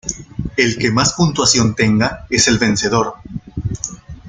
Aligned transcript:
El 0.57 0.79
que 0.79 0.89
más 0.89 1.13
puntuación 1.13 1.75
tenga 1.75 2.25
es 2.31 2.47
el 2.47 2.57
vencedor. 2.57 3.13